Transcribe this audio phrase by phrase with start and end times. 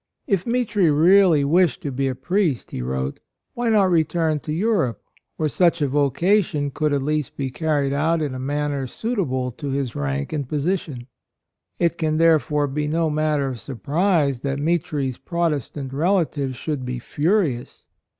[0.25, 3.19] If Mitri really wished to be a priest, he wrote,
[3.53, 4.99] why not return to Europe,
[5.37, 6.07] where such AND M OTHER.
[6.15, 9.69] 65 a vocation could at least be carried out in a manner suit able to
[9.69, 11.05] his rank and position?
[11.77, 16.97] It can, therefore, be no matter of surprise that Mitri's Protes tant relatives should be
[16.97, 17.85] furious.